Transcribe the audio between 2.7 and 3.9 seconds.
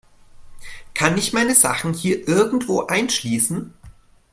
einschließen?